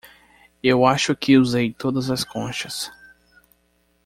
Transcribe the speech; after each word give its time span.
Eu 0.63 0.83
acho 0.83 1.15
que 1.15 1.37
usei 1.37 1.71
todas 1.71 2.09
as 2.09 2.23
conchas. 2.23 2.91